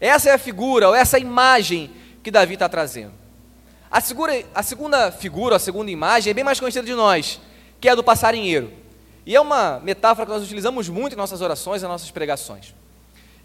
[0.00, 1.90] Essa é a figura, ou essa imagem
[2.22, 3.12] que Davi está trazendo.
[3.90, 7.40] A, segura, a segunda figura, a segunda imagem é bem mais conhecida de nós,
[7.80, 8.72] que é a do passarinheiro.
[9.26, 12.74] E é uma metáfora que nós utilizamos muito em nossas orações e nossas pregações.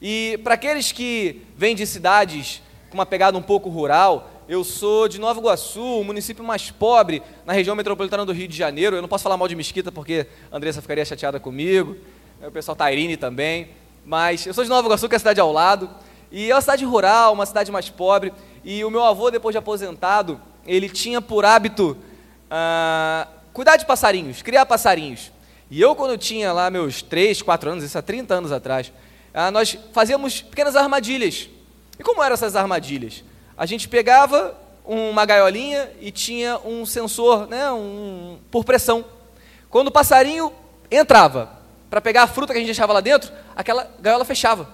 [0.02, 5.08] E para aqueles que vêm de cidades com uma pegada um pouco rural, eu sou
[5.08, 8.96] de Nova Iguaçu, o município mais pobre na região metropolitana do Rio de Janeiro.
[8.96, 11.98] Eu não posso falar mal de Mesquita porque a Andressa ficaria chateada comigo,
[12.46, 13.70] o pessoal Tairine também.
[14.06, 15.90] Mas eu sou de Nova Iguaçu, que é a cidade ao lado.
[16.32, 18.32] E é uma cidade rural, uma cidade mais pobre.
[18.64, 21.98] E o meu avô, depois de aposentado, ele tinha por hábito
[22.50, 25.32] ah, cuidar de passarinhos, criar passarinhos.
[25.72, 28.92] E eu, quando tinha lá meus 3, 4 anos, isso há 30 anos atrás,
[29.34, 31.50] ah, nós fazíamos pequenas armadilhas.
[31.98, 33.24] E como eram essas armadilhas?
[33.58, 39.06] A gente pegava uma gaiolinha e tinha um sensor né, um, por pressão.
[39.70, 40.52] Quando o passarinho
[40.92, 41.50] entrava
[41.90, 44.68] para pegar a fruta que a gente deixava lá dentro, aquela gaiola fechava.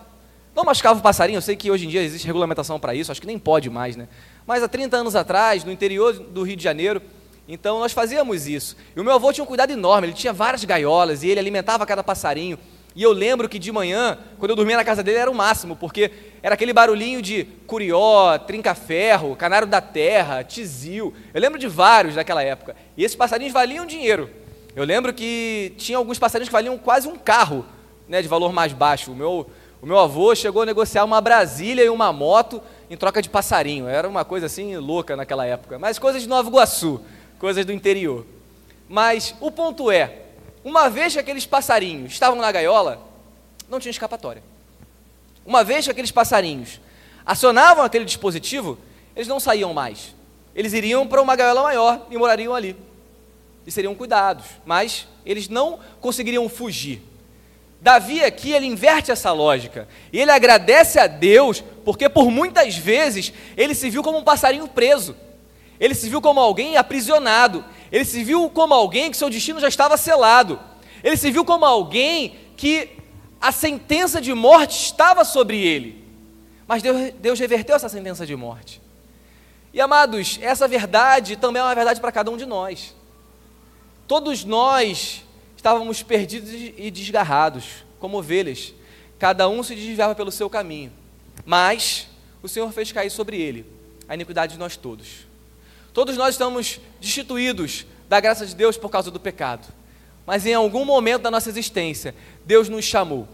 [0.53, 3.21] Não machucava o passarinho, eu sei que hoje em dia existe regulamentação para isso, acho
[3.21, 4.09] que nem pode mais, né?
[4.45, 7.01] Mas há 30 anos atrás, no interior do Rio de Janeiro,
[7.47, 8.75] então nós fazíamos isso.
[8.95, 11.85] E o meu avô tinha um cuidado enorme, ele tinha várias gaiolas e ele alimentava
[11.85, 12.59] cada passarinho.
[12.95, 15.75] E eu lembro que de manhã, quando eu dormia na casa dele, era o máximo,
[15.75, 16.12] porque
[16.43, 21.13] era aquele barulhinho de curió, trinca-ferro, canário da terra, tizil.
[21.34, 22.75] Eu lembro de vários daquela época.
[22.97, 24.30] E esses passarinhos valiam dinheiro.
[24.75, 27.65] Eu lembro que tinha alguns passarinhos que valiam quase um carro,
[28.08, 29.12] né, de valor mais baixo.
[29.12, 29.49] O meu,
[29.82, 33.88] o meu avô chegou a negociar uma Brasília e uma moto em troca de passarinho.
[33.88, 35.80] Era uma coisa assim louca naquela época.
[35.80, 37.01] Mas coisas de Nova Iguaçu
[37.41, 38.23] coisas do interior.
[38.88, 40.20] Mas o ponto é,
[40.63, 43.02] uma vez que aqueles passarinhos estavam na gaiola,
[43.69, 44.43] não tinha escapatória.
[45.45, 46.80] Uma vez que aqueles passarinhos
[47.26, 48.78] acionavam aquele dispositivo,
[49.15, 50.13] eles não saíam mais.
[50.56, 52.76] Eles iriam para uma gaiola maior e morariam ali.
[53.65, 57.02] E seriam cuidados, mas eles não conseguiriam fugir.
[57.80, 59.88] Davi aqui, ele inverte essa lógica.
[60.13, 64.67] E ele agradece a Deus, porque por muitas vezes ele se viu como um passarinho
[64.67, 65.15] preso.
[65.80, 67.65] Ele se viu como alguém aprisionado.
[67.91, 70.60] Ele se viu como alguém que seu destino já estava selado.
[71.04, 72.89] Ele se viu como alguém que
[73.39, 76.06] a sentença de morte estava sobre ele.
[76.67, 78.82] Mas Deus, Deus reverteu essa sentença de morte.
[79.73, 82.95] E amados, essa verdade também é uma verdade para cada um de nós.
[84.08, 85.23] Todos nós
[85.56, 88.73] estávamos perdidos e desgarrados, como ovelhas.
[89.17, 90.91] Cada um se desviava pelo seu caminho.
[91.45, 92.08] Mas
[92.43, 93.65] o Senhor fez cair sobre ele
[94.08, 95.30] a iniquidade de nós todos.
[95.93, 99.67] Todos nós estamos destituídos da graça de Deus por causa do pecado.
[100.25, 103.27] Mas em algum momento da nossa existência, Deus nos chamou.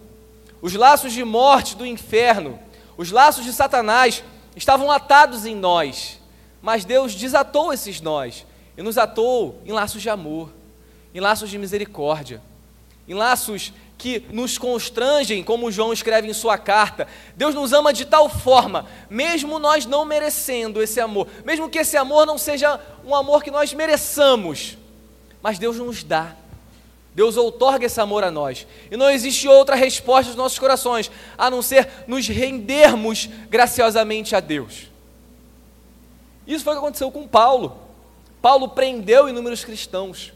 [0.62, 2.60] Os laços de morte do inferno,
[2.98, 4.24] os laços de Satanás
[4.56, 6.20] estavam atados em nós,
[6.62, 10.52] mas Deus desatou esses nós e nos atou em laços de amor,
[11.14, 12.42] em laços de misericórdia,
[13.08, 17.08] em laços que nos constrangem, como João escreve em sua carta.
[17.36, 21.98] Deus nos ama de tal forma, mesmo nós não merecendo esse amor, mesmo que esse
[21.98, 24.78] amor não seja um amor que nós mereçamos,
[25.42, 26.36] mas Deus nos dá.
[27.16, 28.68] Deus outorga esse amor a nós.
[28.92, 34.40] E não existe outra resposta dos nossos corações a não ser nos rendermos graciosamente a
[34.40, 34.92] Deus.
[36.46, 37.76] Isso foi o que aconteceu com Paulo.
[38.40, 40.32] Paulo prendeu inúmeros cristãos.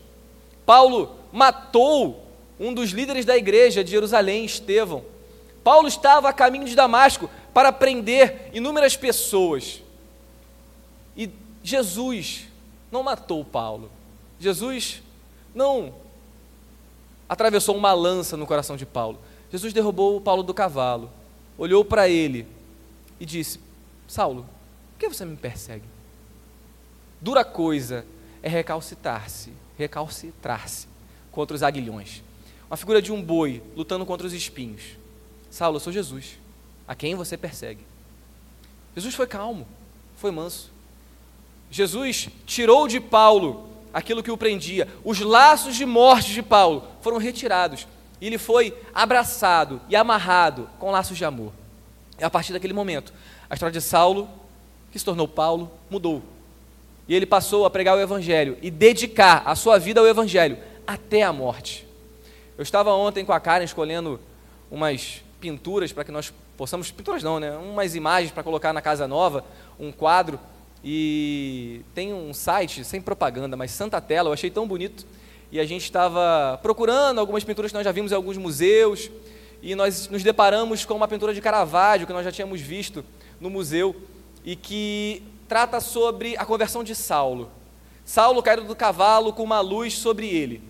[0.66, 2.21] Paulo matou
[2.62, 5.04] um dos líderes da igreja de Jerusalém, Estevão.
[5.64, 9.82] Paulo estava a caminho de Damasco para prender inúmeras pessoas.
[11.18, 11.32] E
[11.64, 12.48] Jesus
[12.92, 13.90] não matou Paulo.
[14.40, 15.02] Jesus
[15.56, 15.96] não
[17.28, 19.20] atravessou uma lança no coração de Paulo.
[19.52, 21.10] Jesus derrubou Paulo do cavalo,
[21.58, 22.48] olhou para ele
[23.20, 23.60] e disse:
[24.08, 24.46] Saulo,
[24.94, 25.86] por que você me persegue?
[27.20, 28.06] Dura coisa
[28.44, 30.88] é recalcitar-se, recalcitrar-se
[31.32, 32.24] contra os aguilhões
[32.72, 34.82] uma figura de um boi lutando contra os espinhos.
[35.50, 36.40] Saulo, eu sou Jesus,
[36.88, 37.82] a quem você persegue.
[38.96, 39.68] Jesus foi calmo,
[40.16, 40.72] foi manso.
[41.70, 44.88] Jesus tirou de Paulo aquilo que o prendia.
[45.04, 47.86] Os laços de morte de Paulo foram retirados.
[48.22, 51.52] E ele foi abraçado e amarrado com laços de amor.
[52.18, 53.14] E a partir daquele momento,
[53.50, 54.30] a história de Saulo,
[54.94, 56.24] que se tornou Paulo, mudou.
[57.06, 60.58] E ele passou a pregar o Evangelho e dedicar a sua vida ao Evangelho
[60.88, 61.91] até a morte.
[62.62, 64.20] Eu estava ontem com a Karen escolhendo
[64.70, 67.58] umas pinturas para que nós possamos, pinturas não, né?
[67.58, 69.44] Umas imagens para colocar na casa nova,
[69.80, 70.40] um quadro.
[70.84, 75.08] E tem um site, sem propaganda, mas Santa Tela, eu achei tão bonito.
[75.52, 79.10] E a gente estava procurando algumas pinturas que nós já vimos em alguns museus.
[79.60, 83.04] E nós nos deparamos com uma pintura de Caravaggio, que nós já tínhamos visto
[83.40, 83.96] no museu,
[84.46, 87.50] e que trata sobre a conversão de Saulo.
[88.06, 90.70] Saulo caído do cavalo com uma luz sobre ele.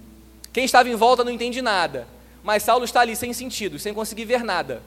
[0.54, 2.08] Quem estava em volta não entende nada,
[2.44, 4.82] mas Saulo está ali sem sentido, sem conseguir ver nada.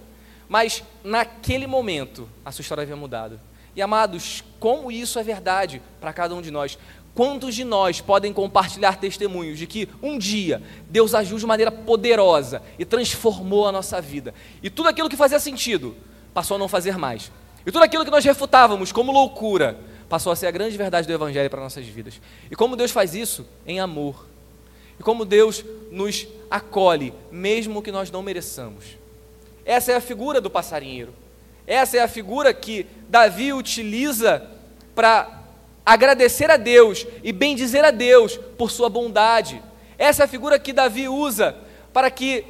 [0.48, 3.40] Mas naquele momento, a sua história havia mudado.
[3.74, 6.78] E amados, como isso é verdade para cada um de nós?
[7.14, 12.60] Quantos de nós podem compartilhar testemunhos de que um dia Deus agiu de maneira poderosa
[12.78, 14.34] e transformou a nossa vida?
[14.62, 15.96] E tudo aquilo que fazia sentido
[16.34, 17.30] passou a não fazer mais.
[17.64, 21.12] E tudo aquilo que nós refutávamos como loucura passou a ser a grande verdade do
[21.12, 22.20] Evangelho para nossas vidas.
[22.50, 23.46] E como Deus faz isso?
[23.66, 24.26] Em amor
[24.98, 28.84] e como Deus nos acolhe, mesmo que nós não mereçamos.
[29.64, 31.14] Essa é a figura do passarinheiro.
[31.66, 34.46] Essa é a figura que Davi utiliza
[34.94, 35.42] para
[35.84, 39.62] agradecer a Deus e bendizer a Deus por sua bondade.
[39.98, 41.56] Essa é a figura que Davi usa
[41.92, 42.44] para que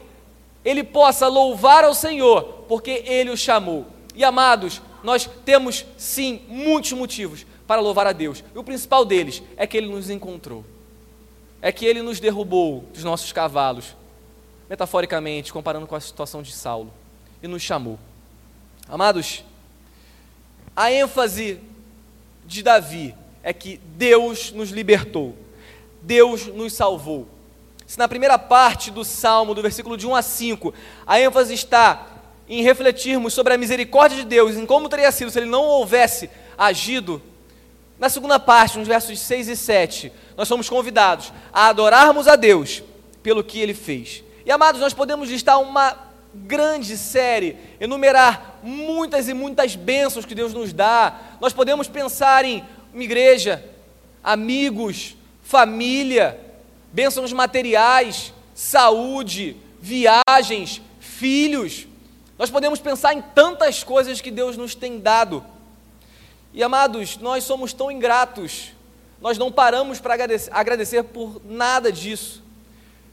[0.65, 3.87] ele possa louvar ao Senhor, porque ele o chamou.
[4.15, 8.43] E amados, nós temos sim muitos motivos para louvar a Deus.
[8.55, 10.65] E o principal deles é que ele nos encontrou
[11.65, 13.97] é que ele nos derrubou dos nossos cavalos,
[14.69, 16.93] metaforicamente, comparando com a situação de Saulo,
[17.43, 17.99] e nos chamou.
[18.87, 19.43] Amados,
[20.77, 21.59] a ênfase
[22.45, 25.35] de Davi é que Deus nos libertou,
[26.03, 27.27] Deus nos salvou.
[27.87, 30.75] Se na primeira parte do salmo, do versículo de 1 a 5,
[31.07, 32.09] a ênfase está
[32.47, 36.29] em refletirmos sobre a misericórdia de Deus, em como teria sido se ele não houvesse
[36.59, 37.23] agido,
[37.99, 42.83] na segunda parte, nos versos 6 e 7, nós somos convidados a adorarmos a Deus
[43.23, 44.23] pelo que Ele fez.
[44.45, 45.97] E amados, nós podemos listar uma
[46.35, 51.19] grande série, enumerar muitas e muitas bênçãos que Deus nos dá.
[51.41, 53.65] Nós podemos pensar em uma igreja,
[54.23, 56.39] amigos, família,
[56.93, 61.87] bênçãos materiais, saúde, viagens, filhos.
[62.39, 65.45] Nós podemos pensar em tantas coisas que Deus nos tem dado.
[66.55, 68.75] E amados, nós somos tão ingratos
[69.25, 72.43] nós não paramos para agradecer, agradecer por nada disso.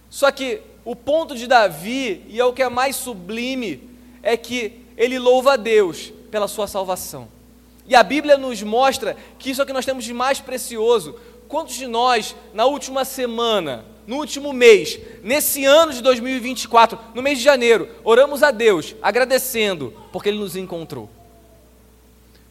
[0.10, 3.90] Só que o ponto de Davi, e é o que é mais sublime,
[4.22, 7.30] é que ele louva a Deus pela sua salvação.
[7.88, 11.18] E a Bíblia nos mostra que isso é o que nós temos de mais precioso.
[11.48, 17.38] Quantos de nós, na última semana, no último mês, nesse ano de 2024, no mês
[17.38, 21.10] de janeiro, oramos a Deus agradecendo porque Ele nos encontrou?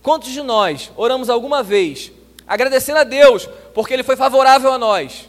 [0.03, 2.13] Quantos de nós oramos alguma vez
[2.47, 5.29] agradecendo a Deus, porque Ele foi favorável a nós,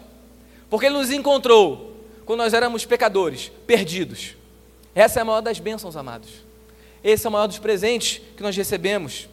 [0.69, 4.35] porque Ele nos encontrou quando nós éramos pecadores, perdidos.
[4.95, 6.29] Essa é a maior das bênçãos, amados.
[7.03, 9.27] Esse é o maior dos presentes que nós recebemos.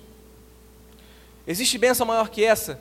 [1.46, 2.80] Existe bênção maior que essa,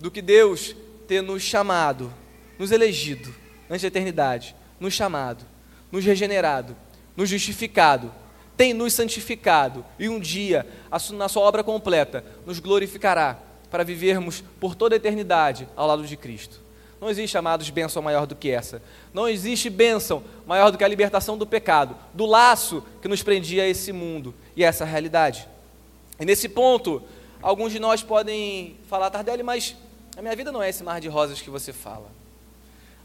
[0.00, 0.76] do que Deus
[1.08, 2.12] ter nos chamado,
[2.58, 3.34] nos elegido,
[3.68, 5.44] antes da eternidade, nos chamado,
[5.90, 6.76] nos regenerado,
[7.16, 8.12] nos justificado,
[8.56, 10.66] tem nos santificado e um dia,
[11.12, 13.38] na sua obra completa, nos glorificará
[13.70, 16.60] para vivermos por toda a eternidade ao lado de Cristo.
[17.00, 18.82] Não existe, amados, bênção maior do que essa.
[19.12, 23.64] Não existe bênção maior do que a libertação do pecado, do laço que nos prendia
[23.64, 25.46] a esse mundo e a essa realidade.
[26.18, 27.02] E nesse ponto,
[27.42, 29.76] alguns de nós podem falar, Tardelli, mas
[30.16, 32.10] a minha vida não é esse mar de rosas que você fala.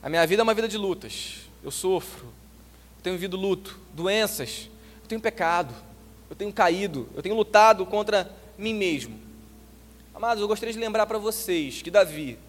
[0.01, 1.41] A minha vida é uma vida de lutas.
[1.61, 2.27] Eu sofro,
[3.03, 4.69] tenho vivido luto, doenças,
[5.11, 5.73] tenho pecado,
[6.29, 9.19] eu tenho caído, eu tenho lutado contra mim mesmo.
[10.13, 12.39] Amados, eu gostaria de lembrar para vocês que Davi,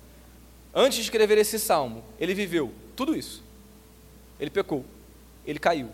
[0.73, 3.43] antes de escrever esse salmo, ele viveu tudo isso.
[4.39, 4.85] Ele pecou,
[5.45, 5.89] ele caiu,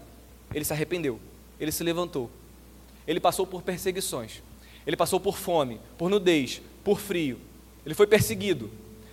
[0.52, 1.18] ele se arrependeu,
[1.58, 2.30] ele se levantou,
[3.06, 4.42] ele passou por perseguições,
[4.86, 7.40] ele passou por fome, por nudez, por frio,
[7.84, 8.70] ele foi perseguido,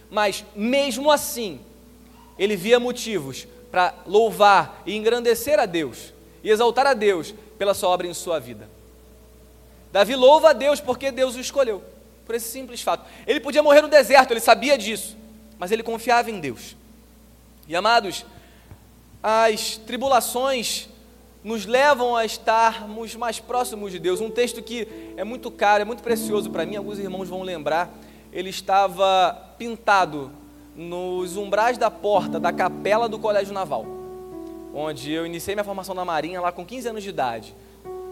[0.09, 1.61] mas mesmo assim,
[2.37, 6.13] ele via motivos para louvar e engrandecer a Deus
[6.43, 8.69] e exaltar a Deus pela sua obra em sua vida.
[9.91, 11.83] Davi louva a Deus porque Deus o escolheu,
[12.25, 13.05] por esse simples fato.
[13.25, 15.15] Ele podia morrer no deserto, ele sabia disso,
[15.57, 16.75] mas ele confiava em Deus.
[17.67, 18.25] E amados,
[19.23, 20.89] as tribulações
[21.43, 24.19] nos levam a estarmos mais próximos de Deus.
[24.19, 27.93] Um texto que é muito caro, é muito precioso para mim, alguns irmãos vão lembrar.
[28.33, 30.31] Ele estava pintado
[30.75, 33.85] nos umbrais da porta da capela do Colégio Naval,
[34.75, 37.55] onde eu iniciei minha formação na Marinha lá com 15 anos de idade.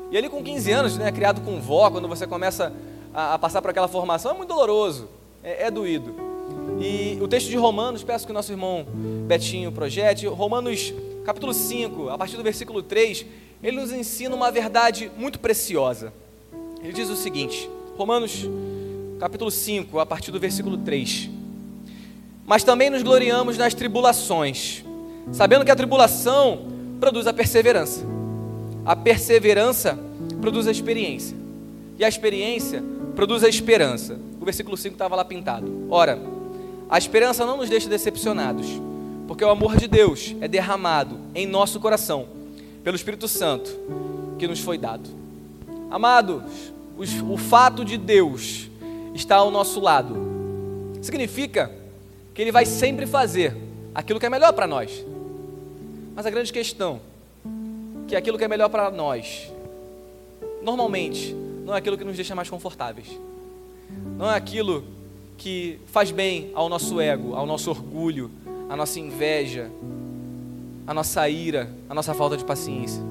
[0.10, 2.71] E ali com 15 anos, né, criado com vó, quando você começa
[3.13, 5.10] a, a passar por aquela formação, é muito doloroso,
[5.43, 6.15] é, é doído.
[6.80, 8.86] E o texto de Romanos, peço que o nosso irmão
[9.28, 10.93] Betinho projete, Romanos
[11.26, 13.26] capítulo 5, a partir do versículo 3,
[13.62, 16.13] ele nos ensina uma verdade muito preciosa.
[16.82, 18.45] Ele diz o seguinte, Romanos
[19.19, 21.30] capítulo 5, a partir do versículo 3.
[22.45, 24.83] Mas também nos gloriamos nas tribulações,
[25.32, 26.68] sabendo que a tribulação
[27.00, 28.06] produz a perseverança.
[28.86, 29.98] A perseverança
[30.42, 31.38] produz a experiência.
[31.98, 32.84] E a experiência
[33.16, 34.20] produz a esperança.
[34.42, 35.88] O versículo 5 estava lá pintado.
[35.90, 36.20] Ora,
[36.90, 38.68] a esperança não nos deixa decepcionados,
[39.28, 42.28] porque o amor de Deus é derramado em nosso coração
[42.84, 43.72] pelo Espírito Santo
[44.38, 45.10] que nos foi dado.
[45.90, 46.44] Amados,
[46.98, 48.70] o fato de Deus
[49.16, 50.16] estar ao nosso lado
[51.02, 51.72] significa
[52.34, 53.56] que Ele vai sempre fazer
[53.94, 55.06] aquilo que é melhor para nós.
[56.15, 57.02] Mas a grande questão
[58.08, 59.52] que aquilo que é melhor para nós,
[60.62, 61.34] normalmente,
[61.65, 63.08] não é aquilo que nos deixa mais confortáveis.
[64.17, 64.84] Não é aquilo
[65.38, 68.30] que faz bem ao nosso ego, ao nosso orgulho,
[68.69, 69.71] à nossa inveja,
[70.86, 73.02] à nossa ira, à nossa falta de paciência.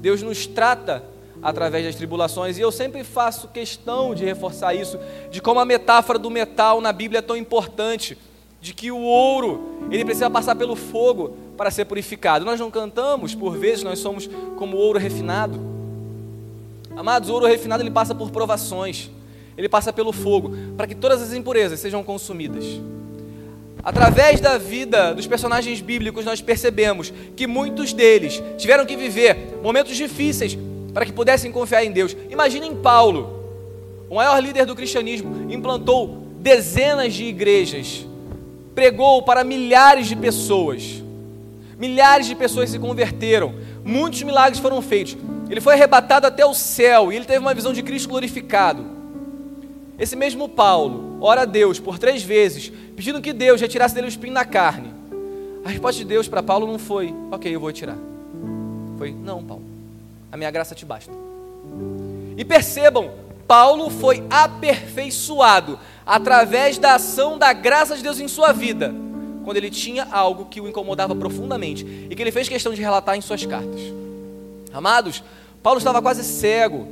[0.00, 1.02] Deus nos trata
[1.42, 4.98] através das tribulações, e eu sempre faço questão de reforçar isso,
[5.30, 8.16] de como a metáfora do metal na Bíblia é tão importante,
[8.60, 12.44] de que o ouro, ele precisa passar pelo fogo para ser purificado.
[12.44, 15.60] Nós não cantamos, por vezes nós somos como ouro refinado.
[16.96, 19.10] Amados, o ouro refinado ele passa por provações,
[19.56, 22.64] ele passa pelo fogo, para que todas as impurezas sejam consumidas.
[23.82, 29.96] Através da vida dos personagens bíblicos, nós percebemos que muitos deles tiveram que viver momentos
[29.96, 30.56] difíceis
[30.94, 32.16] para que pudessem confiar em Deus.
[32.30, 33.38] Imaginem Paulo,
[34.08, 38.06] o maior líder do cristianismo, implantou dezenas de igrejas,
[38.74, 41.02] pregou para milhares de pessoas.
[41.78, 45.16] Milhares de pessoas se converteram, muitos milagres foram feitos.
[45.48, 48.84] Ele foi arrebatado até o céu e ele teve uma visão de Cristo glorificado.
[49.98, 54.08] Esse mesmo Paulo ora a Deus por três vezes, pedindo que Deus retirasse dele o
[54.08, 54.92] espinho na carne.
[55.64, 57.96] A resposta de Deus para Paulo não foi, ok, eu vou tirar.
[58.96, 59.62] Foi, não, Paulo,
[60.30, 61.12] a minha graça te basta.
[62.36, 63.10] E percebam,
[63.46, 68.94] Paulo foi aperfeiçoado através da ação da graça de Deus em sua vida,
[69.48, 73.16] quando ele tinha algo que o incomodava profundamente e que ele fez questão de relatar
[73.16, 73.80] em suas cartas.
[74.74, 75.24] Amados,
[75.62, 76.86] Paulo estava quase cego.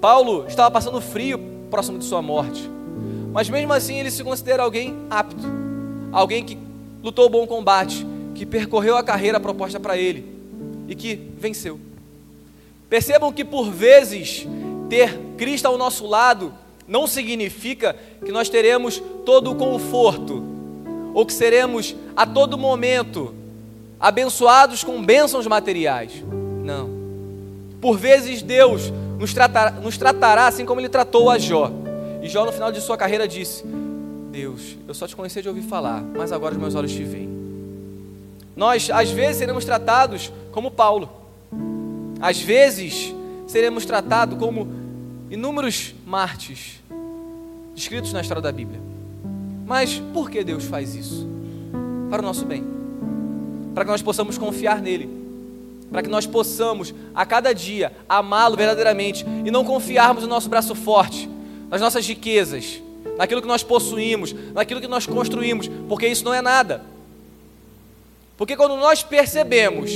[0.00, 1.38] Paulo estava passando frio
[1.70, 2.70] próximo de sua morte.
[3.34, 5.44] Mas mesmo assim ele se considera alguém apto,
[6.10, 6.56] alguém que
[7.04, 10.24] lutou o bom combate, que percorreu a carreira proposta para ele
[10.88, 11.78] e que venceu.
[12.88, 14.46] Percebam que por vezes
[14.88, 16.50] ter Cristo ao nosso lado
[16.86, 20.47] não significa que nós teremos todo o conforto
[21.14, 23.34] ou que seremos a todo momento
[23.98, 26.12] abençoados com bênçãos materiais.
[26.64, 26.90] Não.
[27.80, 29.34] Por vezes Deus nos,
[29.82, 31.70] nos tratará assim como ele tratou a Jó.
[32.22, 33.64] E Jó, no final de sua carreira, disse:
[34.30, 37.28] Deus, eu só te conhecia de ouvir falar, mas agora os meus olhos te veem.
[38.56, 41.08] Nós, às vezes, seremos tratados como Paulo,
[42.20, 43.14] às vezes,
[43.46, 44.68] seremos tratados como
[45.30, 46.80] inúmeros mártires
[47.74, 48.80] descritos na história da Bíblia.
[49.68, 51.28] Mas por que Deus faz isso?
[52.08, 52.64] Para o nosso bem,
[53.74, 55.18] para que nós possamos confiar nele
[55.90, 60.74] para que nós possamos a cada dia amá-lo verdadeiramente e não confiarmos no nosso braço
[60.74, 61.28] forte,
[61.70, 62.82] nas nossas riquezas,
[63.16, 66.82] naquilo que nós possuímos, naquilo que nós construímos, porque isso não é nada.
[68.36, 69.90] Porque quando nós percebemos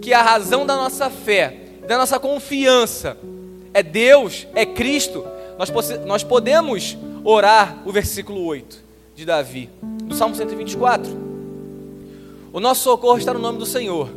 [0.00, 1.54] que a razão da nossa fé,
[1.86, 3.16] da nossa confiança
[3.74, 5.24] é Deus, é Cristo,
[5.58, 5.70] nós,
[6.06, 8.89] nós podemos orar o versículo 8
[9.20, 11.12] de Davi, do Salmo 124.
[12.54, 14.10] O nosso socorro está no nome do Senhor,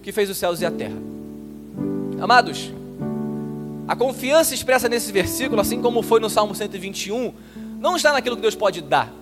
[0.00, 0.96] que fez os céus e a terra.
[2.20, 2.72] Amados,
[3.88, 7.32] a confiança expressa nesse versículo, assim como foi no Salmo 121,
[7.80, 9.12] não está naquilo que Deus pode dar,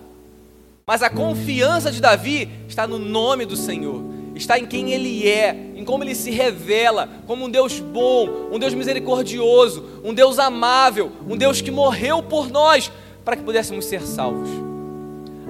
[0.85, 4.03] mas a confiança de Davi está no nome do Senhor,
[4.35, 8.59] está em quem Ele é, em como Ele se revela como um Deus bom, um
[8.59, 12.91] Deus misericordioso, um Deus amável, um Deus que morreu por nós
[13.25, 14.66] para que pudéssemos ser salvos.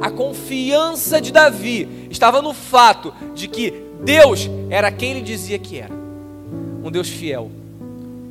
[0.01, 3.71] A confiança de Davi estava no fato de que
[4.03, 5.93] Deus era quem ele dizia que era:
[6.83, 7.49] um Deus fiel,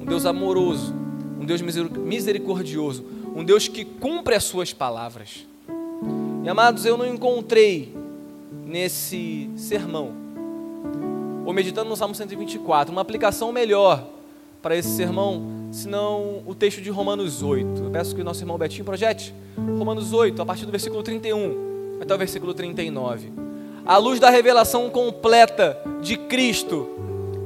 [0.00, 0.94] um Deus amoroso,
[1.40, 3.04] um Deus misericordioso,
[3.34, 5.46] um Deus que cumpre as suas palavras.
[6.44, 7.92] E amados, eu não encontrei
[8.64, 10.12] nesse sermão,
[11.44, 14.06] ou meditando no Salmo 124, uma aplicação melhor
[14.62, 17.84] para esse sermão, senão o texto de Romanos 8.
[17.84, 19.34] Eu peço que o nosso irmão Betinho projete
[19.78, 23.30] Romanos 8, a partir do versículo 31 até o versículo 39.
[23.84, 26.88] À luz da revelação completa de Cristo,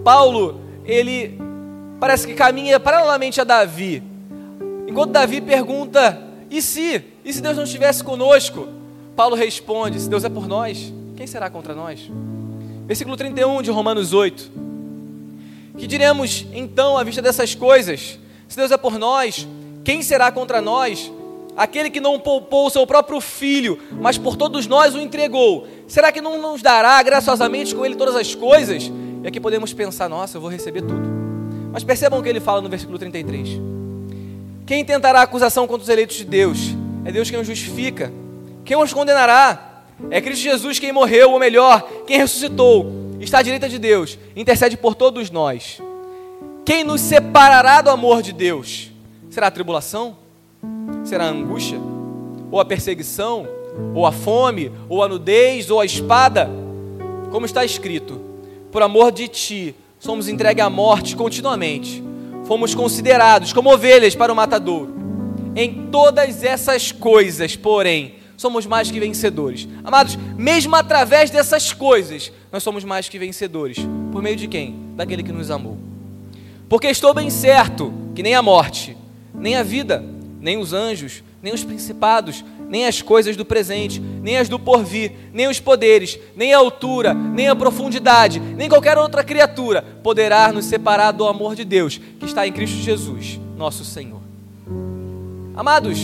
[0.05, 1.39] Paulo, ele
[1.99, 4.03] parece que caminha paralelamente a Davi.
[4.87, 6.18] Enquanto Davi pergunta:
[6.49, 7.05] e se?
[7.24, 8.68] E se Deus não estivesse conosco?
[9.16, 12.11] Paulo responde: Se Deus é por nós, quem será contra nós?
[12.87, 14.69] Versículo 31 de Romanos 8.
[15.81, 18.18] Que diremos então à vista dessas coisas?
[18.47, 19.49] Se Deus é por nós,
[19.83, 21.11] quem será contra nós?
[21.57, 26.12] Aquele que não poupou o seu próprio filho, mas por todos nós o entregou, será
[26.12, 28.93] que não nos dará graciosamente com ele todas as coisas?
[29.24, 31.01] E aqui podemos pensar: nossa, eu vou receber tudo.
[31.72, 33.49] Mas percebam o que ele fala no versículo 33.
[34.66, 36.59] Quem tentará acusação contra os eleitos de Deus?
[37.07, 38.12] É Deus quem os justifica.
[38.66, 39.83] Quem os condenará?
[40.11, 44.76] É Cristo Jesus quem morreu, ou melhor, quem ressuscitou, está à direita de Deus, intercede
[44.76, 45.80] por todos nós.
[46.64, 48.90] Quem nos separará do amor de Deus?
[49.28, 50.16] Será a tribulação?
[51.04, 51.78] Será a angústia?
[52.50, 53.46] Ou a perseguição?
[53.94, 54.70] Ou a fome?
[54.88, 55.70] Ou a nudez?
[55.70, 56.50] Ou a espada?
[57.30, 58.20] Como está escrito:
[58.70, 62.02] Por amor de ti, somos entregues à morte continuamente.
[62.44, 64.94] Fomos considerados como ovelhas para o matadouro.
[65.54, 69.68] Em todas essas coisas, porém, somos mais que vencedores.
[69.84, 73.78] Amados, mesmo através dessas coisas, nós somos mais que vencedores.
[74.12, 74.74] Por meio de quem?
[74.96, 75.78] Daquele que nos amou.
[76.68, 78.96] Porque estou bem certo que nem a morte,
[79.34, 80.05] nem a vida,
[80.40, 85.12] nem os anjos, nem os principados, nem as coisas do presente, nem as do porvir,
[85.32, 90.66] nem os poderes, nem a altura, nem a profundidade, nem qualquer outra criatura poderá nos
[90.66, 94.20] separar do amor de Deus que está em Cristo Jesus, nosso Senhor.
[95.57, 95.98] Amados,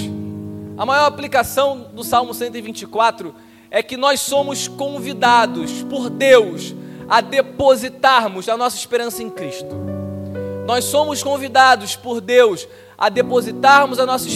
[0.77, 3.33] a maior aplicação do Salmo 124
[3.77, 6.75] é que nós somos convidados por Deus
[7.07, 9.69] a depositarmos a nossa esperança em Cristo.
[10.67, 12.67] Nós somos convidados por Deus
[12.97, 14.27] a depositarmos a nossa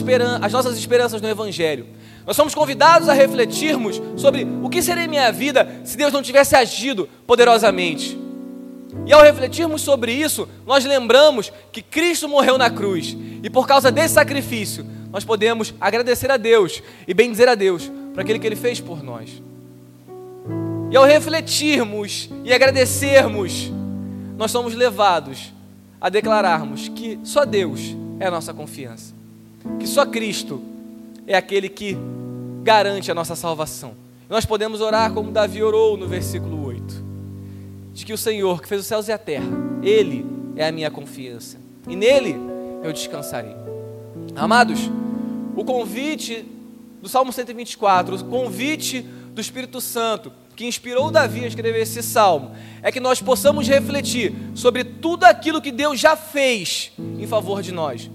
[0.43, 1.87] as nossas esperanças no Evangelho.
[2.27, 6.55] Nós somos convidados a refletirmos sobre o que seria minha vida se Deus não tivesse
[6.55, 8.19] agido poderosamente.
[9.07, 13.91] E ao refletirmos sobre isso, nós lembramos que Cristo morreu na cruz, e por causa
[13.91, 18.57] desse sacrifício, nós podemos agradecer a Deus e bendizer a Deus por aquele que Ele
[18.57, 19.43] fez por nós.
[20.91, 23.73] E ao refletirmos e agradecermos,
[24.37, 25.55] nós somos levados
[25.99, 29.15] a declararmos que só Deus é a nossa confiança,
[29.79, 30.61] que só Cristo
[31.27, 31.97] é aquele que
[32.63, 33.95] garante a nossa salvação.
[34.29, 37.03] Nós podemos orar como Davi orou no versículo 8,
[37.95, 39.49] de que o Senhor que fez os céus e a terra,
[39.83, 41.57] Ele é a minha confiança,
[41.89, 42.37] e nele
[42.85, 43.57] eu descansarei.
[44.37, 44.91] Amados,
[45.57, 46.60] o convite
[47.01, 52.53] do Salmo 124, o convite do Espírito Santo, que inspirou Davi a escrever esse salmo,
[52.83, 57.73] é que nós possamos refletir sobre tudo aquilo que Deus já fez em favor de
[57.73, 58.11] nós.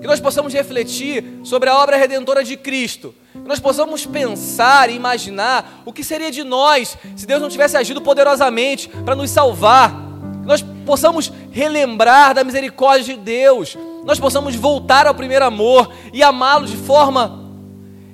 [0.00, 3.14] Que nós possamos refletir sobre a obra redentora de Cristo.
[3.32, 7.76] Que nós possamos pensar e imaginar o que seria de nós se Deus não tivesse
[7.76, 10.12] agido poderosamente para nos salvar
[10.42, 16.22] que nós possamos relembrar da misericórdia de Deus, nós possamos voltar ao primeiro amor e
[16.22, 17.41] amá-lo de forma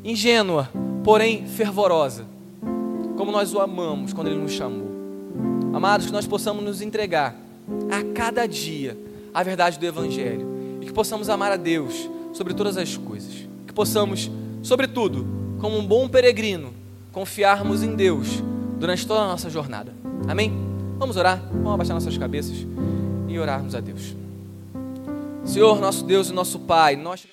[0.04, 0.68] ingênua,
[1.04, 2.24] porém fervorosa,
[3.16, 4.88] como nós o amamos quando Ele nos chamou.
[5.72, 7.36] Amados, que nós possamos nos entregar
[7.90, 8.96] a cada dia
[9.32, 10.46] a verdade do Evangelho
[10.80, 14.30] e que possamos amar a Deus sobre todas as coisas, que possamos,
[14.62, 15.26] sobretudo,
[15.60, 16.72] como um bom peregrino,
[17.12, 18.42] confiarmos em Deus
[18.78, 19.92] durante toda a nossa jornada.
[20.26, 20.52] Amém?
[20.98, 21.42] Vamos orar?
[21.52, 22.66] Vamos abaixar nossas cabeças
[23.28, 24.16] e orarmos a Deus.
[25.44, 27.26] Senhor, nosso Deus e nosso Pai, nós.